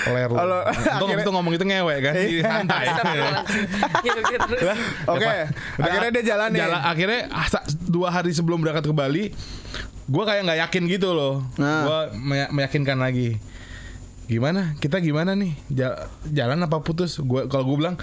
[0.04, 0.37] Keler lu.
[0.37, 2.14] Kalau akhirnya- itu ngomong itu ngewek kan.
[2.14, 2.43] Iya.
[2.45, 2.85] santai.
[2.87, 3.62] Astagfirullahaladzim.
[4.00, 4.54] Gitu, gitu.
[5.07, 5.25] Oke.
[5.25, 5.49] Udah-
[5.81, 6.61] Akhirnya dia jalanin.
[6.61, 9.25] Jala- akhirnya ah, sa- dua hari sebelum berangkat ke Bali,
[10.04, 11.40] gue kayak nggak yakin gitu loh.
[11.57, 11.83] Nah.
[11.85, 12.00] Gue
[12.52, 13.40] meyakinkan lagi.
[14.25, 14.73] Gimana?
[14.81, 15.52] Kita gimana nih?
[15.69, 17.21] Ja- jalan apa putus?
[17.21, 17.97] Gua kalau gue bilang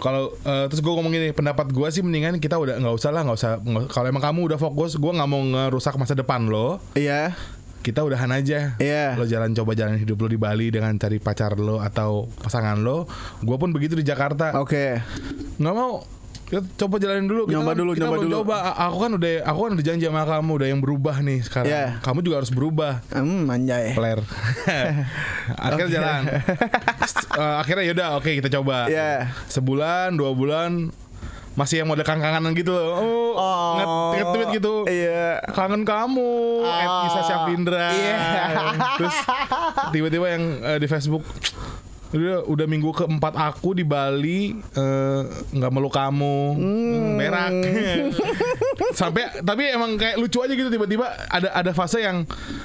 [0.00, 3.22] kalau eh, terus gue ngomong gini, pendapat gue sih mendingan kita udah nggak usah lah,
[3.28, 3.60] nggak usah.
[3.92, 6.80] Kalau emang kamu udah fokus, gue nggak mau ngerusak masa depan lo.
[6.96, 7.36] Iya.
[7.84, 8.74] Kita udahan aja.
[8.82, 9.14] Iya.
[9.14, 13.06] Lo jalan coba jalan hidup lo di Bali dengan cari pacar lo atau pasangan lo.
[13.44, 14.98] Gue pun begitu di Jakarta Oke.
[15.56, 16.02] nggak mau
[16.46, 17.42] kita coba jalanin dulu.
[17.44, 18.32] Kita Nyoba kan- dulu, kita nyoba dulu.
[18.40, 18.56] Coba.
[18.78, 21.66] Aku kan udah, aku kan udah janji sama kamu, udah yang berubah nih sekarang.
[21.68, 21.84] Iya.
[22.00, 22.92] Kamu juga harus berubah.
[23.10, 23.92] Hmm, anjay.
[23.92, 24.20] Player.
[25.58, 26.22] akhirnya jalan.
[27.36, 28.88] Eh, akhirnya yaudah, oke kita coba.
[28.88, 29.28] Iya.
[29.46, 30.88] Sebulan, dua bulan,
[31.52, 32.96] masih yang model kangen-kangenan gitu loh.
[32.96, 33.72] Oh, Oh.
[33.76, 34.74] nge- nge-tweet gitu.
[34.88, 35.44] Iya.
[35.52, 36.32] Kangen kamu,
[36.64, 37.92] at Nisa Syafindra.
[37.92, 38.16] Iya.
[38.96, 39.16] Terus
[39.92, 41.20] tiba-tiba yang eh, di Facebook
[42.06, 45.20] udah udah minggu keempat aku di Bali eh,
[45.50, 47.18] nggak meluk kamu hmm.
[47.18, 47.52] berak
[49.00, 52.22] sampai tapi emang kayak lucu aja gitu tiba-tiba ada ada fase yang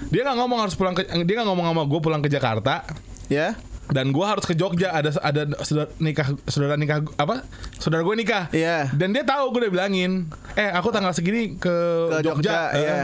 [0.07, 2.85] dia nggak ngomong harus pulang ke dia nggak ngomong sama gue pulang ke Jakarta
[3.31, 3.55] Ya.
[3.87, 7.47] dan gue harus ke Jogja ada ada saudara nikah saudara nikah apa
[7.79, 8.91] saudara gue nikah Iya.
[8.91, 11.75] dan dia tahu gue udah bilangin eh aku tanggal segini ke,
[12.11, 12.99] Ke Jogja, Eh, iya.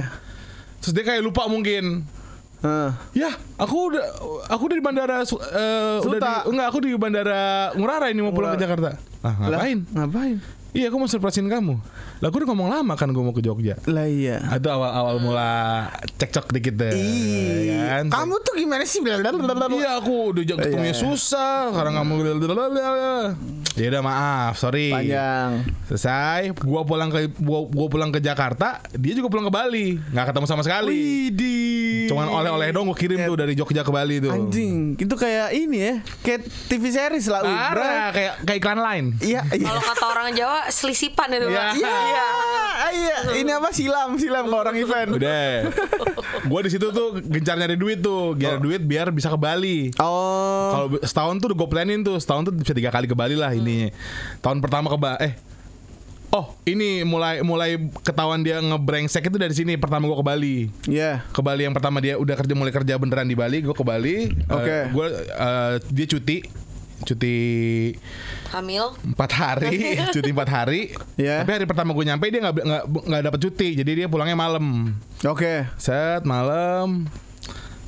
[0.79, 2.03] terus dia kayak lupa mungkin
[2.68, 2.90] Heeh.
[3.16, 4.04] ya aku udah
[4.46, 6.32] aku udah di bandara Su- eh, udah Suta.
[6.44, 9.80] di, enggak aku di bandara Ngurah Rai ini mau pulang ke Jakarta ah Lah, ngapain
[9.88, 10.36] Ngapain?
[10.76, 11.80] iya aku mau surprisein kamu
[12.18, 14.42] lah aku udah ngomong lama kan gue mau ke Jogja Lah iya.
[14.42, 15.86] itu awal awal mula
[16.18, 18.06] cekcok dikit deh Ih, ya kan?
[18.10, 19.00] kamu tuh gimana sih?
[19.00, 20.98] Iya aku udah ketemunya Iya.
[20.98, 22.12] susah Sekarang kamu
[23.78, 25.62] Ya udah maaf sorry Panjang.
[25.86, 30.34] Selesai Gua pulang ke gua, gua pulang ke Jakarta Dia juga pulang ke Bali nggak
[30.34, 30.90] ketemu sama sekali
[31.30, 32.10] Widih.
[32.10, 35.78] Cuman oleh-oleh dong gue kirim tuh dari Jogja ke Bali tuh Anjing, itu kayak ini
[35.78, 35.94] ya,
[36.24, 37.44] kayak TV series lah.
[37.46, 37.68] Ubra.
[37.78, 39.68] Parah kayak kayak iklan lain Iya, iya.
[39.70, 41.66] Kalau kata orang Jawa selisipan itu Iya.
[41.78, 42.28] Iya,
[42.96, 43.18] iya.
[43.38, 45.10] Ini apa silam, silam ke orang event.
[45.20, 45.70] Udah
[46.48, 50.70] Gue di situ tuh gencar nyari duit tuh Nyari duit biar bisa ke Bali Oh.
[50.74, 53.52] Kalau setahun tuh udah gue planning tuh Setahun tuh bisa tiga kali ke Bali lah
[53.68, 53.92] ini.
[54.40, 55.34] Tahun pertama ke Eh
[56.28, 59.80] Oh ini mulai mulai ketahuan dia ngebrengsek itu dari sini.
[59.80, 60.58] Pertama gue ke Bali.
[60.84, 61.24] Iya.
[61.32, 63.64] Ke Bali yang pertama dia udah kerja mulai kerja beneran di Bali.
[63.64, 64.28] Gue ke Bali.
[64.52, 64.92] Oke.
[64.92, 65.08] gue
[65.88, 66.38] Dia cuti.
[66.98, 67.38] Cuti
[68.52, 68.90] Hamil.
[69.14, 69.96] empat hari.
[70.16, 70.92] Cuti empat hari.
[71.16, 71.46] Iya.
[71.46, 73.70] Tapi hari pertama gue nyampe dia nggak nggak nggak dapat cuti.
[73.80, 74.98] Jadi dia pulangnya malam.
[75.24, 75.64] Oke.
[75.80, 77.08] set malam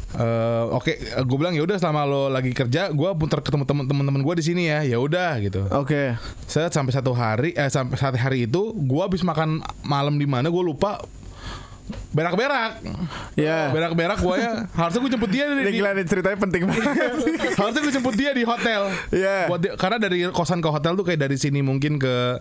[0.10, 0.90] Eh, oke
[1.22, 4.66] gue bilang ya udah selama lo lagi kerja gue putar ketemu temen-temen gue di sini
[4.66, 6.18] ya ya udah gitu Oke.
[6.50, 10.50] set sampai satu hari eh sampai satu hari itu gue habis makan malam di mana
[10.50, 10.98] gue lupa
[12.10, 12.72] berak-berak
[13.34, 13.70] Iya.
[13.70, 16.86] berak-berak gue ya harusnya gue jemput dia dari di, gila nih ceritanya penting banget.
[17.60, 19.38] harusnya gue jemput dia di hotel Iya.
[19.46, 22.38] Buat dia- karena dari kosan ke hotel tuh kayak dari sini mungkin ke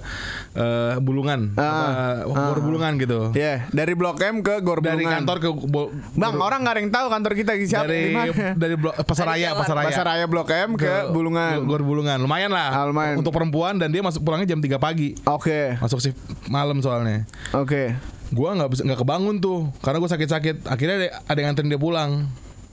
[0.54, 2.22] eh, Bulungan Ah.
[2.22, 5.22] apa, Bor Bulungan gitu Iya, dari Blok M ke Gor dari Bulungan.
[5.22, 8.14] kantor ke Bo- Bang, Bor- orang nggak ada yang tahu kantor kita siapa dari di
[8.14, 8.32] mana.
[8.54, 9.58] dari blok, pasar Dari raya Jawa.
[9.58, 11.56] pasar raya Pasar Raya Blok M ke, Bulungan.
[11.62, 13.16] Gor Bulungan lumayan lah Ah, lumayan.
[13.16, 15.76] untuk perempuan dan dia masuk pulangnya jam 3 pagi Oke.
[15.78, 17.92] masuk shift malam soalnya Oke.
[18.32, 20.56] Gua nggak nggak kebangun tuh karena gue sakit-sakit.
[20.68, 22.28] Akhirnya ada, ada yang nganterin dia pulang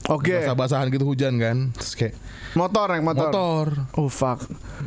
[0.07, 0.37] Oke.
[0.39, 2.15] basah-basahan gitu hujan kan terus kayak
[2.53, 3.27] Motor yang motor.
[3.27, 4.39] motor Oh fuck.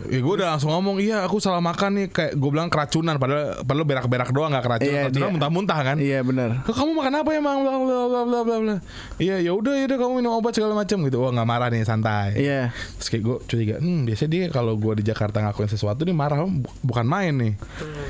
[0.08, 3.60] Ya gue udah langsung ngomong Iya aku salah makan nih Kayak gue bilang keracunan Padahal,
[3.60, 6.48] padahal berak-berak doang gak keracunan Iya, Keracunan muntah-muntah kan Iya benar.
[6.64, 8.76] Kamu makan apa emang bla bla bla bla bla bla
[9.18, 11.82] iya ya udah ya udah kamu minum obat segala macam gitu wah nggak marah nih
[11.82, 12.70] santai Iya.
[12.94, 16.38] terus kayak gue curiga hmm biasanya dia kalau gue di Jakarta ngakuin sesuatu nih marah
[16.40, 17.52] bu- bukan main nih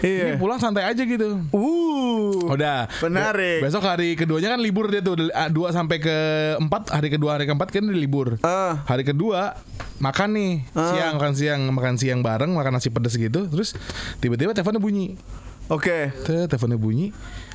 [0.00, 0.22] Iya.
[0.28, 2.46] ini pulang santai aja gitu Uh.
[2.48, 3.58] udah Menarik.
[3.58, 6.16] Be- besok hari keduanya kan libur dia tuh ah, dua sampai ke
[6.58, 8.82] empat hari kedua hari keempat kan libur Ah.
[8.84, 9.54] hari kedua
[9.98, 10.90] makan nih Ah.
[10.90, 13.78] siang makan siang makan siang bareng makan nasi pedas gitu terus
[14.18, 15.14] tiba-tiba teleponnya bunyi
[15.68, 16.08] Oke.
[16.24, 17.12] Tuh, teleponnya bunyi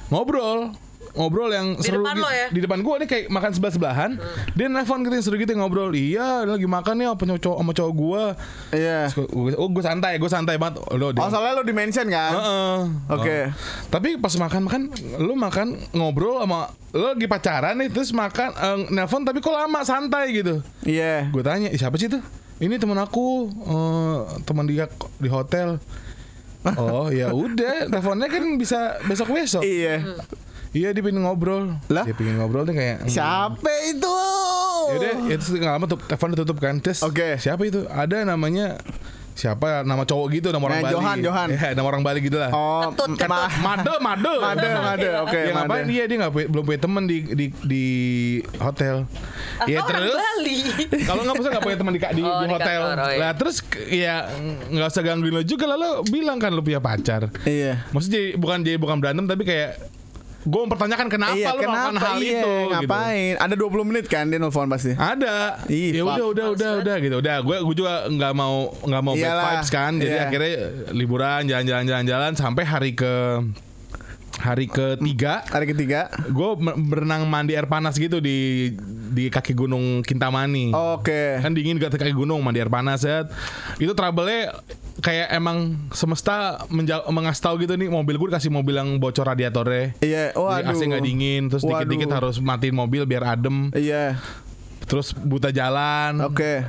[0.08, 0.70] ngobrol
[1.14, 2.24] ngobrol yang Di seru depan gitu.
[2.24, 2.48] lo ya?
[2.50, 4.12] di depan gua nih kayak makan sebelah sebelahan
[4.52, 7.94] dia nelfon gitu yang seru gitu ngobrol iya lagi makan nih apa cowok sama cowok
[7.94, 8.24] gua
[8.70, 9.14] Iya.
[9.14, 12.34] Gua- oh gue santai gue santai banget oh, lo dia- Oh soalnya lo dimention kan?
[12.34, 12.78] Heeh.
[13.10, 13.38] Oke.
[13.40, 13.46] Oh.
[13.90, 14.82] Tapi pas makan makan
[15.20, 19.82] lu makan ngobrol sama lu lagi pacaran nih terus makan eh, nelpon tapi kok lama
[19.82, 20.66] santai gitu.
[20.82, 21.30] Iya.
[21.30, 22.18] Gue tanya, "Ih, siapa sih itu?"
[22.56, 25.78] Ini teman aku, eh, teman dia di hotel.
[26.80, 29.62] oh ya udah, teleponnya kan bisa besok besok.
[29.62, 30.00] Iya.
[30.74, 31.78] Iya dia pengen ngobrol.
[31.88, 32.04] Lah?
[32.04, 33.06] Dia pengen ngobrol tuh kayak.
[33.06, 34.18] Siapa itu?
[34.84, 36.76] Yaudah, ya terus nggak lama tuh telepon ditutup kan.
[36.78, 37.38] Terus Oke.
[37.38, 37.86] siapa itu?
[37.88, 38.82] Ada namanya
[39.32, 39.82] siapa?
[39.82, 40.94] Nama cowok gitu, nama orang Nah, Bali.
[40.94, 41.48] Johan, Johan.
[41.52, 42.50] Ya, nama orang Bali gitu lah.
[42.50, 43.30] Oh, Ketut, ketut.
[43.30, 45.08] ma- Made, made, Made, made.
[45.24, 45.90] Oke, ya ngapain made.
[45.90, 47.86] dia dia nggak punya- belum punya teman di di di
[48.58, 48.96] hotel.
[49.64, 50.58] Ya Orang terus Bali.
[51.10, 52.82] kalau nggak bisa nggak punya teman di, di, Oh, di di hotel.
[52.84, 53.20] kantor, oh iya.
[53.20, 53.56] Lah terus
[53.88, 54.16] ya
[54.68, 57.30] nggak usah gangguin lo juga lah lo bilang kan lo punya pacar.
[57.44, 57.86] Iya.
[57.90, 59.93] Maksudnya jadi, bukan jadi bukan berantem tapi kayak
[60.44, 62.72] gue mempertanyakan kenapa iya, lo melakukan kenapa hal iya, itu gitu.
[62.76, 63.34] ngapain?
[63.40, 64.92] Ada 20 menit kan dia nelfon pasti.
[64.94, 65.64] Ada.
[65.72, 67.16] Ih, ya udah udah udah udah gitu.
[67.24, 69.92] Udah gue gue juga nggak mau nggak mau bad Iyalah, vibes kan.
[69.98, 70.24] Jadi iya.
[70.28, 70.54] akhirnya
[70.92, 73.40] liburan jalan-jalan jalan-jalan sampai hari ke
[74.36, 76.10] hari ketiga Hari ketiga.
[76.26, 76.50] gue
[76.84, 78.72] berenang mandi air panas gitu di
[79.14, 80.74] di kaki gunung Kintamani.
[80.74, 81.38] Oke.
[81.38, 83.30] Kan dingin gak kaki gunung mandi air panas ya.
[83.78, 84.58] Itu trouble-nya
[85.00, 85.58] kayak emang
[85.90, 89.94] semesta menja- mengasih tahu gitu nih mobil gue dikasih mobil yang bocor radiatornya.
[90.00, 90.70] Iya, Jadi waduh.
[90.70, 93.70] AC nggak dingin, terus dikit-dikit harus matiin mobil biar adem.
[93.72, 94.18] Iya.
[94.84, 96.22] Terus buta jalan.
[96.24, 96.66] Oke.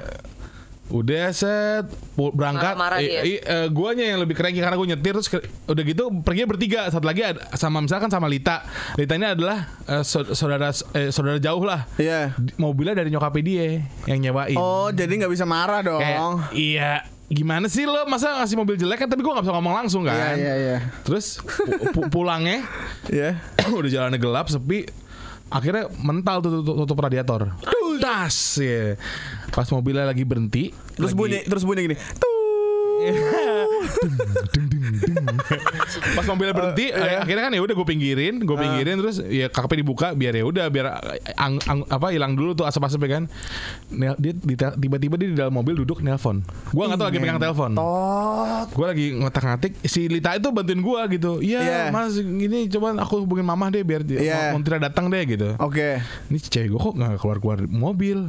[0.86, 2.76] Udah set berangkat.
[2.76, 3.20] Marah-marah Eh, dia.
[3.20, 6.86] eh, eh, guanya yang lebih keren karena gue nyetir terus ke- udah gitu pergi bertiga.
[6.86, 8.60] Satu lagi ada, sama misalkan sama Lita.
[8.94, 11.88] Lita ini adalah eh, sau- saudara eh, saudara jauh lah.
[11.96, 12.36] Iya.
[12.36, 13.66] Di- Mobilnya dari nyokapnya dia
[14.06, 14.54] yang nyewain.
[14.54, 15.98] Oh, jadi nggak bisa marah dong.
[15.98, 16.20] Kayak,
[16.52, 16.92] iya
[17.24, 20.36] gimana sih lo masa ngasih mobil jelek kan tapi gue nggak bisa ngomong langsung kan.
[20.36, 20.78] Iya, iya, iya.
[21.02, 22.62] Terus pu- pu- pulangnya
[23.08, 23.40] Iya.
[23.74, 24.84] udah jalannya gelap sepi
[25.46, 27.48] akhirnya mental tuh tutup, tutup radiator
[28.04, 29.00] das ya
[29.48, 31.96] pas mobilnya lagi berhenti Terus lagi- bunyi, terus bunyi gini.
[31.96, 32.32] Tuh.
[36.14, 37.22] pas mobilnya berhenti iya.
[37.22, 40.66] akhirnya kan ya udah gue pinggirin gue pinggirin terus ya kakaknya dibuka biar ya udah
[40.68, 40.86] biar
[41.34, 43.24] ang, ang- apa hilang dulu tuh asap-asapnya kan.
[43.90, 46.42] Dia di- tiba-tiba dia di dalam mobil duduk nelpon.
[46.70, 47.70] Gue nggak tahu lagi pegang telepon.
[48.70, 51.32] Gue lagi ngotak-ngatik si Lita itu bantuin gue gitu.
[51.40, 51.80] Iya Iya.
[51.90, 55.54] mas gini coba aku hubungin mamah deh biar dia mau Montira datang deh gitu.
[55.58, 55.98] Oke.
[56.28, 58.28] ini cewek gue kok nggak keluar keluar mobil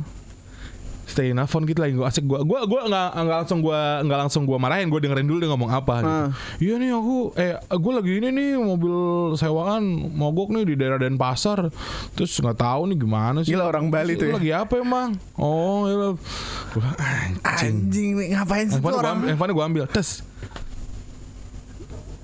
[1.05, 4.43] stay nelfon gitu lagi gue asik gue gue gue nggak nggak langsung gue nggak langsung
[4.49, 6.17] gue marahin gue dengerin dulu dia ngomong apa gitu.
[6.65, 8.97] Iya nih aku eh gue lagi ini nih mobil
[9.37, 9.83] sewaan
[10.17, 11.69] mogok nih di daerah Denpasar.
[12.17, 13.53] Terus nggak tahu nih gimana sih.
[13.53, 14.35] Gila orang Bali tuh Lu ya.
[14.41, 15.09] lagi apa emang?
[15.37, 19.21] Oh gue anjing Anjing nih ngapain sih tuh orang?
[19.29, 19.83] handphone gue ambil.
[19.87, 20.25] Tes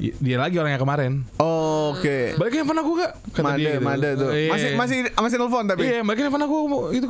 [0.02, 2.34] dia lagi orang yang kemarin Oke.
[2.34, 4.18] balikin handphone aku gak kata Made, dia gitu.
[4.18, 4.30] tuh.
[4.34, 4.50] Iya.
[4.50, 5.82] Masih masih masih nelfon tapi.
[5.86, 6.58] Iya, balikin handphone aku
[6.90, 7.06] itu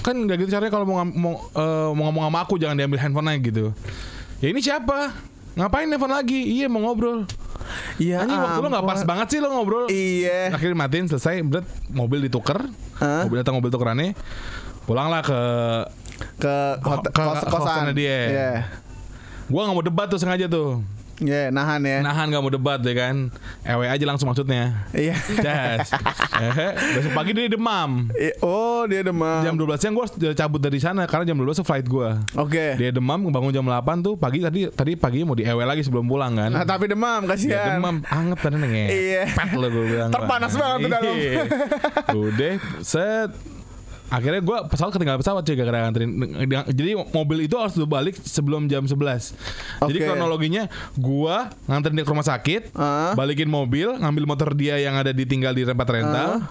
[0.00, 3.38] kan nggak gitu caranya kalau mau mau, eh, mau ngomong sama aku jangan diambil handphonenya
[3.44, 3.64] gitu.
[4.40, 5.12] Ya ini siapa?
[5.52, 6.40] Ngapain handphone lagi?
[6.40, 7.28] Iya mau ngobrol.
[8.00, 8.24] Iya.
[8.24, 9.84] Anjing waktu lo nggak pas banget sih lo ngobrol.
[9.92, 10.56] Iya.
[10.56, 12.64] Akhirnya matiin selesai, berat mobil ditukar,
[12.96, 13.28] Hah?
[13.28, 14.16] mobil datang mobil tukerannya,
[14.88, 15.40] pulanglah ke
[16.38, 18.18] Ke hotel, Ke- kos kosan dia.
[18.30, 18.52] Iya.
[19.50, 20.80] gua nggak mau debat tuh sengaja tuh.
[21.22, 21.98] Iya, nahan ya.
[22.02, 23.30] Nahan nggak mau debat ya kan.
[23.62, 24.86] Ewe aja langsung maksudnya.
[24.90, 25.14] Iya.
[25.38, 25.94] Das.
[26.42, 28.10] Eh, Besok pagi dia demam.
[28.42, 29.40] Oh, dia demam.
[29.40, 32.10] Jam 12 siang gue cabut dari sana karena jam 12 tuh flight gue.
[32.34, 32.74] Oke.
[32.74, 36.04] Dia demam bangun jam 8 tuh pagi tadi tadi pagi mau di ewe lagi sebelum
[36.04, 36.50] pulang kan.
[36.50, 37.78] Nah, tapi demam Dia kasihan.
[37.78, 38.84] demam anget tadi nenge.
[38.90, 39.22] Iya.
[39.30, 40.10] Pet lo gue bilang.
[40.10, 41.14] Terpanas banget tuh dalam.
[41.14, 41.42] Iya.
[42.18, 43.30] Udah set
[44.12, 46.10] Akhirnya gue pesawat ketinggalan pesawat cuy gara-gara nganterin
[46.68, 48.92] Jadi mobil itu harus balik sebelum jam 11
[49.88, 50.04] Jadi Oke.
[50.04, 51.32] kronologinya Gue
[51.64, 53.16] nganterin dia ke rumah sakit Ah.
[53.16, 56.44] Balikin mobil Ngambil motor dia yang ada ditinggal di tempat rental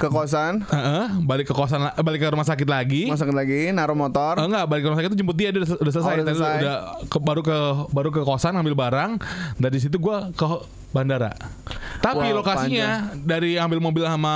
[0.00, 4.40] Ke kosan, Heeh, balik ke kosan balik ke rumah sakit lagi masuk lagi, naruh motor.
[4.40, 6.12] Eh, enggak, balik ke rumah sakit itu jemput dia, dia udah, udah selesai.
[6.12, 6.56] Oh, udah selesai.
[6.60, 6.76] udah
[7.08, 7.56] ke, baru ke
[7.90, 9.10] baru ke kosan ngambil barang.
[9.58, 10.44] Dari situ gua ke
[10.92, 11.32] bandara.
[12.00, 14.34] Tapi Wow, lokasinya dari ambil mobil sama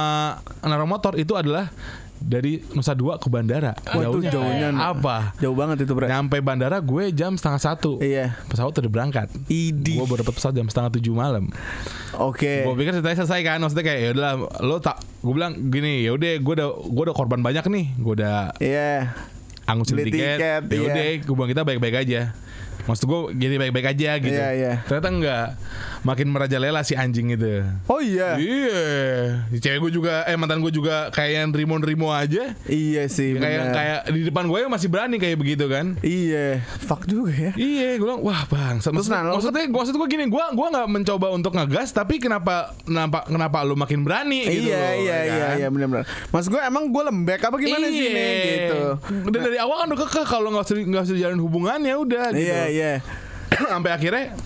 [0.60, 1.68] naruh motor itu adalah
[2.20, 3.76] dari Nusa Dua ke bandara.
[3.92, 4.72] Wah, itu jauhnya.
[4.74, 5.36] apa?
[5.38, 6.08] Jauh banget itu, Bre.
[6.08, 7.98] Nyampe bandara gue jam setengah satu.
[8.00, 8.36] Iya.
[8.48, 9.28] Pesawat udah berangkat.
[9.46, 10.00] Idi.
[10.00, 11.48] Gue baru dapat pesawat jam setengah tujuh malam.
[12.16, 12.64] Oke.
[12.64, 16.16] Gue pikir ceritanya selesai kan, maksudnya kayak ya udahlah, lo tak, gue bilang gini, ya
[16.16, 19.12] udah, gue udah, gue udah korban banyak nih, gue udah Iya.
[19.66, 20.86] Beli tiket, tiket, ya iya.
[20.86, 22.30] udah gue bilang kita baik-baik aja
[22.86, 24.72] maksud gue jadi baik-baik aja gitu Iya, iya.
[24.86, 25.46] ternyata enggak
[26.06, 28.38] makin merajalela si anjing itu Oh iya.
[28.38, 28.82] iya
[29.50, 33.62] si cewek gue juga eh mantan gue juga kayak yang nerimo-nerimo aja Iya sih, kayak
[33.68, 36.62] kayak di depan gue masih berani kayak begitu kan Iya.
[36.78, 37.52] Fuck juga ya.
[37.52, 38.78] Iya, gue bilang wah bang.
[38.78, 42.16] Maksud, Terus, nah, lo- maksudnya, maksud gue gini, gue gua nggak mencoba untuk ngegas, tapi
[42.16, 44.70] kenapa kenapa kenapa lu makin berani gitu?
[44.70, 45.56] iya, loh, iya, ya iya, kan?
[45.56, 46.04] iya, benar-benar.
[46.30, 48.14] Mas gue emang gue lembek apa gimana sih Iya.
[48.14, 48.80] nih gitu.
[49.26, 52.46] Dan dari awal kan udah kekeh kalau nggak nggak usah jalan hubungan ya udah gitu.
[52.46, 52.92] Iya, iya.
[53.72, 54.36] Sampai akhirnya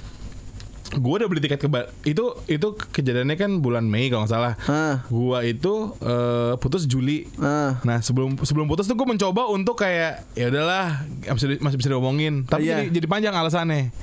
[0.90, 1.68] gue udah beli tiket ke
[2.05, 4.55] itu itu kejadiannya kan bulan Mei kalau nggak salah.
[4.61, 5.07] Hah.
[5.07, 7.31] Gua itu eh, putus Juli.
[7.37, 7.79] Ah.
[7.83, 12.42] Nah sebelum sebelum putus tuh gue mencoba untuk kayak ya udahlah masih masih bisa diomongin.
[12.42, 12.83] Tapi Iya.
[12.83, 13.94] jadi, jadi panjang alasannya.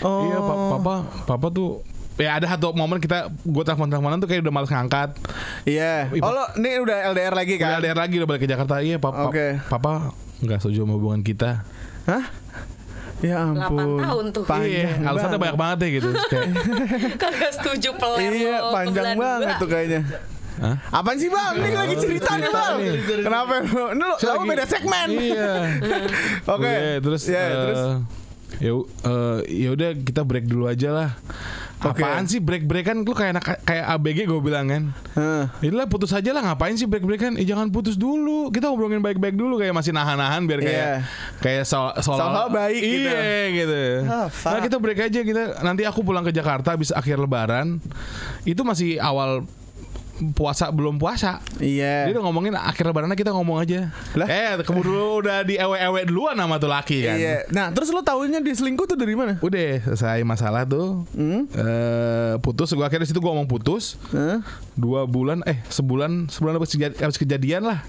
[0.00, 0.24] Oh.
[0.24, 0.94] Iya pa- papa
[1.26, 1.82] papa tuh
[2.14, 5.18] ya ada satu momen kita gue telepon teleponan tuh kayak udah males ngangkat.
[5.64, 6.14] Iya.
[6.18, 7.78] Oh lo ini udah LDR lagi Udah kan?
[7.78, 8.78] LDR lagi udah balik ke Jakarta.
[8.78, 9.58] Iya papa Oke.
[9.64, 11.66] papa nggak setuju sama hubungan kita.
[12.06, 12.24] Hah?
[13.18, 13.98] Ya ampun.
[13.98, 14.42] 8 tahun tuh.
[14.44, 16.08] Panjang iya, alasannya banyak banget ya gitu.
[16.24, 16.48] Kayak,
[17.22, 20.00] Kagak setuju peler Iya, panjang banget tuh kayaknya.
[20.58, 20.76] Hah?
[20.92, 21.54] Apaan sih bang?
[21.56, 22.76] Ini lagi cerita nih bang.
[22.76, 22.94] nih.
[23.22, 23.52] Kenapa?
[23.60, 23.84] lu?
[23.88, 25.08] Ini lo lagi- beda segmen.
[25.08, 25.50] Iya.
[26.54, 26.66] Oke.
[26.68, 27.82] Udah, terus Ya, eh, terus.
[28.58, 31.10] ya u- eh, ya udah kita break dulu aja lah.
[31.78, 32.02] Oke.
[32.02, 34.82] Apaan sih break-breakan lu kayak anak kayak ABG gue bilang kan.
[35.14, 35.70] Heeh.
[35.70, 37.38] Itulah putus aja lah ngapain sih break-breakan?
[37.38, 38.50] Eh jangan putus dulu.
[38.50, 40.94] Kita ngobrolin baik-baik dulu kayak masih nahan-nahan biar kayak Iya.
[41.38, 43.10] kayak so Seolah baik gitu.
[43.10, 43.82] Iya gitu.
[44.10, 47.78] Ah, Nah, kita break aja kita nanti aku pulang ke Jakarta habis akhir lebaran.
[48.42, 49.46] Itu masih awal
[50.34, 51.38] puasa belum puasa.
[51.56, 52.18] Dia Iya.
[52.18, 53.90] udah ngomongin akhir lebarannya kita ngomong aja.
[54.18, 54.26] Lah?
[54.26, 57.16] Eh, keburu udah di ewe-ewe duluan sama tuh laki kan.
[57.16, 57.36] Iya.
[57.50, 59.38] Nah, terus lo tahunya dia selingkuh tuh dari mana?
[59.38, 61.06] Udah selesai masalah tuh.
[61.14, 61.46] Hmm?
[61.48, 63.94] Eh, putus gua akhirnya situ gua ngomong putus.
[64.10, 64.42] Hah?
[64.74, 67.80] Dua bulan eh sebulan sebulan habis kejadian, habis kejadian lah.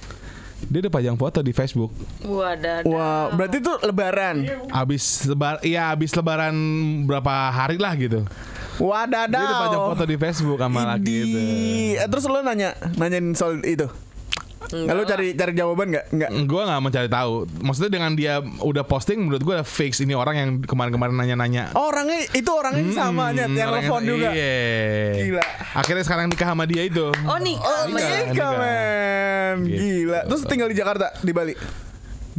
[0.60, 1.88] Dia udah pajang foto di Facebook.
[2.20, 2.84] Wadah.
[2.84, 4.44] Wah, berarti tuh lebaran.
[4.68, 6.52] Habis lebar iya habis lebaran
[7.08, 8.28] berapa hari lah gitu.
[8.80, 9.28] Wadadaw.
[9.30, 11.40] Dia udah pajang foto di Facebook sama laki itu.
[12.00, 13.86] Eh, terus lo nanya, nanyain soal itu.
[14.70, 16.06] Nggak, lo cari cari jawaban nggak?
[16.14, 16.30] Nggak.
[16.46, 17.48] Gue gak mencari tahu.
[17.64, 21.74] Maksudnya dengan dia udah posting, menurut gue fix ini orang yang kemarin-kemarin nanya-nanya.
[21.74, 24.30] Oh, orangnya itu orangnya sama nyet, yang telepon juga.
[24.30, 25.26] Iya.
[25.26, 25.44] Gila.
[25.74, 27.08] Akhirnya sekarang nikah sama dia itu.
[27.26, 27.56] Oh nih.
[27.58, 28.52] Oh, Nikah, nikah, nikah.
[28.62, 29.56] men.
[29.66, 29.80] Gitu.
[29.80, 30.20] Gila.
[30.28, 31.54] Terus tinggal di Jakarta, di Bali.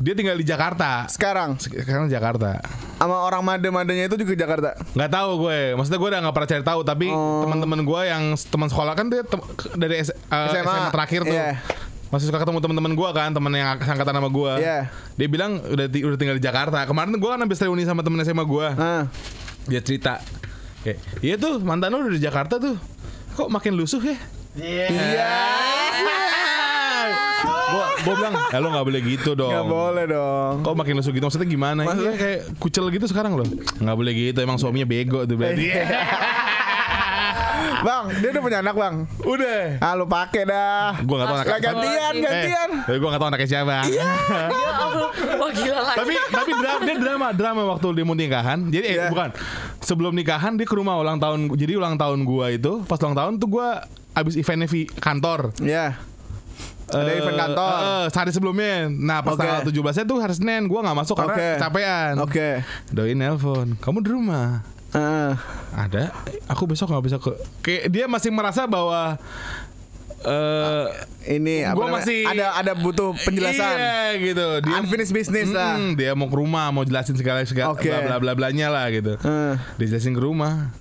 [0.01, 1.05] Dia tinggal di Jakarta.
[1.07, 2.57] Sekarang Sekarang Jakarta.
[2.97, 4.73] sama orang made-madenya itu juga Jakarta.
[4.97, 5.77] Nggak tahu gue.
[5.77, 6.81] Maksudnya gue udah nggak pernah cari tahu.
[6.83, 7.45] Tapi Oh.
[7.45, 10.65] teman-teman gue yang teman sekolah kan dia tem- dari S- eh, SMA.
[10.65, 11.37] SMA terakhir tuh.
[11.37, 11.61] Iya.
[12.09, 14.53] Masih suka ketemu teman-teman gue kan, teman yang angkatan sama gue.
[14.59, 14.79] Iya.
[15.15, 16.81] Dia bilang udah ti- udah tinggal di Jakarta.
[16.83, 18.67] Kemarin gue kan habis reuni sama temen SMA gue.
[18.75, 19.05] Ah.
[19.65, 20.17] Dia cerita.
[20.81, 22.81] Kayak, iya tuh mantan lu udah di Jakarta tuh.
[23.33, 24.17] Kok makin lusuh ya?
[24.57, 25.29] Iya.
[27.71, 29.51] Gua, gua bilang, ya lo gak boleh gitu dong.
[29.51, 30.55] Nggak boleh dong.
[30.61, 31.25] Kok makin lusuh gitu?
[31.25, 31.81] Maksudnya gimana?
[31.83, 32.03] Maksudnya?
[32.03, 33.47] Iya kayak kucel gitu sekarang loh.
[33.77, 34.39] Nggak boleh gitu.
[34.39, 35.65] Emang suaminya bego tuh berarti.
[35.65, 35.85] Iya.
[37.81, 38.95] Bang, dia udah punya anak, Bang.
[39.25, 39.81] Udah.
[39.81, 41.01] Ah, lu pakai dah.
[41.01, 41.59] Gue gak tau anaknya.
[41.63, 42.71] Gantian, Eh, gantian.
[42.85, 43.77] Eh, gue gak tau anaknya siapa.
[43.89, 44.05] Ya
[44.77, 45.11] Allah.
[45.41, 45.97] Wah gila lagi.
[45.97, 48.59] tapi tapi drama dia drama drama waktu dia mau nikahan.
[48.69, 49.09] Jadi eh, Iya.
[49.09, 49.29] bukan
[49.81, 51.49] sebelum nikahan dia ke rumah ulang tahun.
[51.51, 53.69] Jadi ulang tahun gua itu pas ulang tahun tuh gua
[54.13, 55.57] abis eventnya di kantor.
[55.59, 55.97] Ya.
[56.93, 57.71] Ada Eh, event kantor.
[57.73, 58.75] eh, sehari sebelumnya.
[58.89, 59.41] Nah pas Oke.
[59.41, 61.49] tanggal 17 nya tuh hari Senin gua nggak masuk karena Oke.
[61.55, 62.13] kecapean.
[62.19, 62.49] Oke.
[62.89, 64.67] Doi nelpon, kamu di rumah?
[64.91, 65.39] Ah.
[65.73, 66.11] Ada.
[66.47, 67.31] Aku besok nggak bisa ke.
[67.61, 69.15] Kayak dia masih merasa bahwa
[70.21, 70.85] eh
[71.31, 72.05] ini apa Gua namanya?
[72.05, 73.73] masih- ada ada butuh penjelasan.
[73.73, 74.47] Iya gitu.
[74.69, 75.79] Unfinished business lah.
[75.79, 77.89] Mm, Dia mau ke rumah, mau jelasin segala segala Oke.
[77.89, 79.17] bla bla bla blanya lah gitu.
[79.17, 79.55] Eh.
[79.77, 80.75] Dijelasin ke rumah.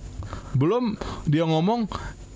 [0.52, 1.86] Belum dia ngomong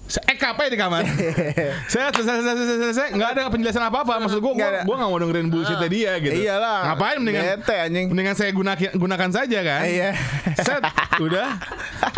[0.04, 1.02] EKP di kamar.
[1.92, 4.20] saya selesai selesai selesai selesai nggak ada penjelasan apa apa.
[4.20, 6.34] Maksud gue gue gue nggak mau dengerin bullshitnya dia gitu.
[6.36, 6.92] Iyalah.
[6.92, 8.06] Ngapain mendingan Bete, anjing.
[8.12, 9.82] mendingan saya gunakan gunakan saja kan.
[9.88, 10.10] Iya.
[10.60, 10.82] Set
[11.18, 11.48] udah.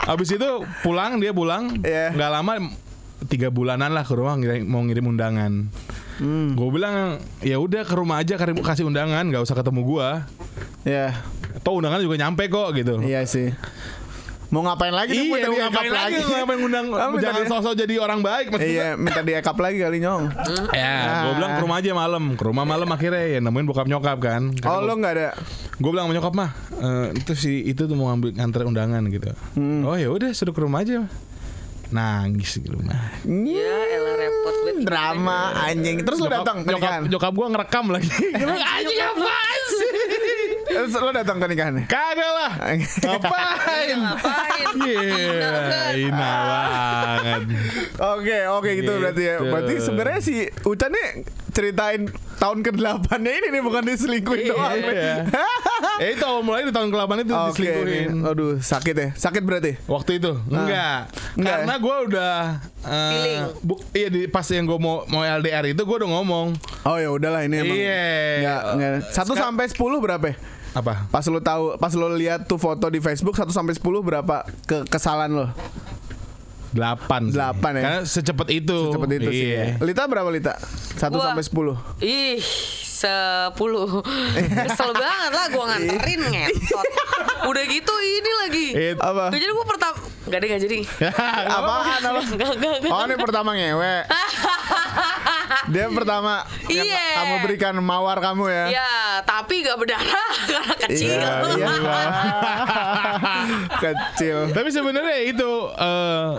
[0.06, 0.48] Habis itu
[0.82, 1.78] pulang dia pulang.
[1.80, 2.10] Iya.
[2.12, 2.52] Nggak lama
[3.30, 4.34] tiga bulanan lah ke rumah
[4.66, 5.70] mau ngirim undangan.
[6.16, 6.56] Hmm.
[6.56, 10.24] Gue bilang ya udah ke rumah aja kirim- kasih undangan, nggak usah ketemu gua.
[10.82, 11.12] Ya.
[11.62, 12.98] Toh undangan juga nyampe kok gitu.
[13.04, 13.52] Iya sih.
[14.46, 15.10] Mau ngapain lagi?
[15.12, 15.30] Iya, tuh?
[15.32, 16.14] Minta mau di-ekap ngapain lagi?
[16.16, 16.86] Mau ngapain ngundang?
[17.18, 18.46] Jangan sosok jadi orang baik.
[18.48, 20.24] Maksud Iya, minta di ekap lagi kali nyong.
[20.70, 21.22] Ya, Ah.
[21.24, 22.24] gue bilang ke rumah aja malam.
[22.34, 24.42] Ke rumah malam akhirnya ya nemuin bokap nyokap kan.
[24.62, 25.28] Oh, lo nggak ada.
[25.76, 29.30] Gue bilang sama nyokap mah, eh, itu si itu tuh mau ngambil nganter undangan gitu.
[29.54, 29.82] Hmm.
[29.82, 31.04] Oh ya udah suruh ke rumah aja.
[31.86, 32.98] Nangis di rumah.
[33.22, 34.54] Ya elah repot.
[34.82, 36.02] Drama anjing.
[36.02, 38.10] Terus lo datang nyokap, nyokap gue ngerekam lagi.
[38.74, 39.90] Anjing apaan sih?
[40.66, 41.74] Terus lo datang ke nikahan.
[41.84, 42.52] Kagak lah.
[42.58, 43.96] Ngapain?
[43.96, 44.66] Ngapain?
[44.76, 47.40] Iya, banget.
[47.96, 48.92] Oke, oke gitu, Gitu.
[48.98, 49.34] berarti ya.
[49.40, 51.08] Berarti sebenarnya si Ucan nih
[51.50, 52.02] ceritain
[52.36, 54.72] tahun ke-8 nya ini nih bukan diselingkuhin doang.
[54.74, 54.92] nih.
[54.92, 55.16] Iya.
[55.96, 58.08] Eh itu awal mulai di tahun ke-8 itu Oke, diselingkuhin.
[58.14, 58.28] nih.
[58.28, 59.08] Aduh, sakit ya.
[59.14, 59.80] Sakit berarti.
[59.86, 61.08] Waktu itu enggak.
[61.34, 61.76] Enggak Karena ya?
[61.78, 62.34] gue udah
[62.82, 63.40] eh, Feeling.
[63.62, 66.52] bu- iya di pas yang gue mau mau LDR itu gue udah ngomong
[66.82, 67.76] Oh ya udahlah ini emang.
[67.76, 68.04] Iya.
[68.38, 68.92] Nggak, nggak.
[69.10, 70.28] Satu Sekar- sampai 10 berapa?
[70.76, 71.08] Apa?
[71.08, 74.84] Pas lo tahu, pas lo lihat tuh foto di Facebook 1 sampai 10 berapa ke
[74.84, 75.46] kesalahan lo?
[76.76, 77.82] 8 Delapan ya?
[77.82, 78.92] Karena secepat itu.
[78.92, 79.48] Cepet itu sih.
[79.48, 79.56] Iya.
[79.56, 79.66] ya.
[79.80, 80.60] Lita berapa Lita?
[80.94, 82.04] 1 Gua- sampai 10.
[82.04, 82.36] Ih,
[82.84, 84.04] sepuluh.
[84.68, 86.84] Kesel banget lah gue nganterin ngentot.
[87.48, 88.66] Udah gitu ini lagi.
[88.92, 89.32] It- Apa?
[89.32, 90.78] Gak jadi gue pertama Gak deh gak jadi
[91.54, 92.20] Apaan apa?
[92.34, 93.94] Gak gak gak Oh ini pertama ngewe
[95.72, 97.06] Dia pertama Iya.
[97.14, 98.90] Kamu berikan mawar kamu ya Ya
[99.22, 102.04] tapi gak berdarah Karena kecil Iya, iya.
[103.84, 106.30] Kecil Tapi sebenarnya itu eh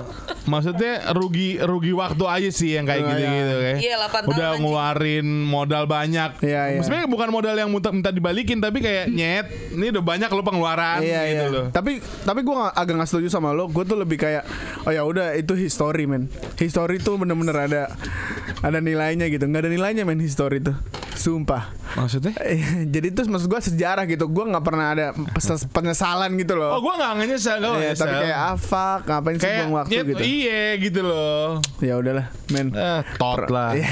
[0.48, 3.78] maksudnya rugi rugi waktu aja sih yang kayak Iya, gitu-gitu kayak.
[3.78, 4.62] Iya, 8 tahun Udah anjing.
[4.64, 6.32] ngeluarin modal banyak.
[6.40, 6.80] Iya, iya.
[6.82, 11.04] Sebenarnya bukan modal yang minta, minta dibalikin tapi kayak nyet, ini udah banyak lo pengeluaran
[11.04, 11.54] Iya gitu iya.
[11.54, 11.66] loh.
[11.70, 13.68] Tapi tapi gue agak nggak setuju sama lo.
[13.68, 14.48] Gue tuh lebih kayak
[14.84, 16.32] oh ya udah itu history men.
[16.56, 17.82] History tuh bener-bener ada
[18.60, 19.44] ada nilainya gitu.
[19.44, 20.76] Nggak ada nilainya men history tuh.
[21.18, 21.74] Sumpah.
[21.98, 22.34] Maksudnya?
[22.94, 25.06] Jadi terus maksud gue sejarah gitu Gue nggak pernah ada
[25.74, 29.50] penyesalan gitu Oh loh gue gak nyesel Gue Iya, Tapi kayak ah fuck Ngapain sih
[29.50, 33.88] buang waktu gitu Iya gitu loh Ya udahlah men Eh, tot lah Iya.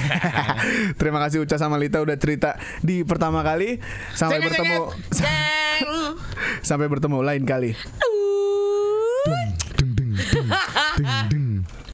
[1.00, 3.80] Terima kasih Uca sama Lita udah cerita di pertama kali
[4.14, 4.92] Sampai bertemu.
[6.70, 7.72] Sampai bertemu lain kali
[9.26, 9.50] Uh.
[11.32, 11.66] Deng.